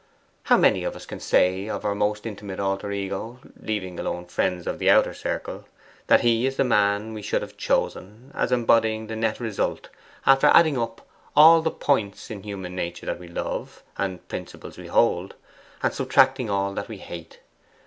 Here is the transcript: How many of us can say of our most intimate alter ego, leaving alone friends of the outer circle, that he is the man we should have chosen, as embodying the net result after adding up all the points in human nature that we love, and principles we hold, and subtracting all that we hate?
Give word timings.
How 0.45 0.57
many 0.57 0.83
of 0.83 0.95
us 0.95 1.05
can 1.05 1.19
say 1.19 1.69
of 1.69 1.85
our 1.85 1.93
most 1.93 2.25
intimate 2.25 2.59
alter 2.59 2.91
ego, 2.91 3.37
leaving 3.61 3.99
alone 3.99 4.25
friends 4.25 4.65
of 4.65 4.79
the 4.79 4.89
outer 4.89 5.13
circle, 5.13 5.65
that 6.07 6.21
he 6.21 6.47
is 6.47 6.55
the 6.57 6.63
man 6.63 7.13
we 7.13 7.21
should 7.21 7.43
have 7.43 7.55
chosen, 7.55 8.31
as 8.33 8.51
embodying 8.51 9.05
the 9.05 9.15
net 9.15 9.39
result 9.39 9.89
after 10.25 10.47
adding 10.47 10.75
up 10.75 11.07
all 11.35 11.61
the 11.61 11.69
points 11.69 12.31
in 12.31 12.41
human 12.41 12.75
nature 12.75 13.05
that 13.05 13.19
we 13.19 13.27
love, 13.27 13.83
and 13.95 14.27
principles 14.27 14.75
we 14.75 14.87
hold, 14.87 15.35
and 15.83 15.93
subtracting 15.93 16.49
all 16.49 16.73
that 16.73 16.87
we 16.89 16.97
hate? 16.97 17.39